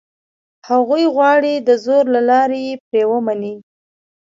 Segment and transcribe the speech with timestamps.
[0.69, 3.55] هغوی غواړي دزور له لاري یې پرې ومني.